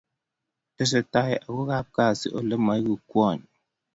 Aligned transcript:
Tesetai 0.77 1.31
ago 1.45 1.63
kapkazi 1.69 2.27
Ole 2.37 2.55
moeku 2.65 2.95
kwony 3.09 3.43